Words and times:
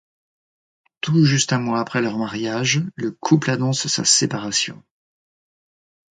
Tout 1.01 1.25
juste 1.25 1.53
un 1.53 1.59
mois 1.59 1.79
après 1.79 2.01
leur 2.01 2.17
mariage 2.17 2.81
le 2.95 3.11
couple 3.11 3.51
annonce 3.51 3.85
sa 3.85 4.03
séparation. 4.03 4.83